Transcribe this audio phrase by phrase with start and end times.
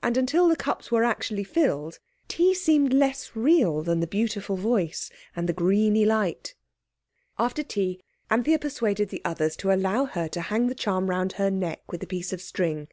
[0.00, 1.98] And until the cups were actually filled
[2.28, 6.54] tea seemed less real than the beautiful voice and the greeny light.
[7.36, 8.00] After tea
[8.30, 12.00] Anthea persuaded the others to allow her to hang the charm round her neck with
[12.00, 12.86] a piece of string.